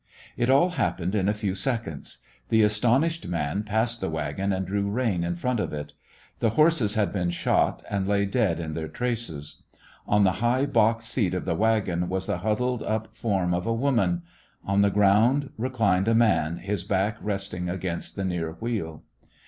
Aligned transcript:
It 0.35 0.49
all 0.49 0.69
happened 0.69 1.13
in 1.13 1.29
a 1.29 1.33
few 1.35 1.53
seconds. 1.53 2.17
The 2.49 2.63
astonished 2.63 3.27
man 3.27 3.61
passed 3.61 4.01
the 4.01 4.09
wagon 4.09 4.51
and 4.51 4.65
drew 4.65 4.89
rein 4.89 5.23
in 5.23 5.35
front 5.35 5.59
of 5.59 5.73
it. 5.73 5.93
The 6.39 6.49
horses 6.57 6.95
had 6.95 7.13
been 7.13 7.29
shot, 7.29 7.83
and 7.87 8.07
lay 8.07 8.25
dead 8.25 8.59
in 8.59 8.73
their 8.73 8.87
traces. 8.87 9.61
On 10.07 10.23
the 10.23 10.31
high 10.41 10.65
box 10.65 11.05
seat 11.05 11.35
of 11.35 11.45
the 11.45 11.53
wagon 11.53 12.09
was 12.09 12.25
the 12.25 12.39
huddled 12.39 12.81
up 12.81 13.15
form 13.15 13.53
A 13.53 13.57
ChristmM 13.57 13.57
When 13.57 13.57
of 13.59 13.65
a 13.67 13.73
woman; 13.75 14.21
on 14.65 14.81
the 14.81 14.89
ground 14.89 15.51
reclined 15.55 16.07
a 16.07 16.15
man, 16.15 16.57
his 16.57 16.83
back 16.83 17.17
resting 17.21 17.69
against 17.69 18.15
the 18.15 18.25
near 18.25 18.53
wheel. 18.53 19.03